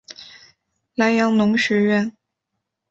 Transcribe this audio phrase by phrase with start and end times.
[0.95, 2.13] 莱阳农学院。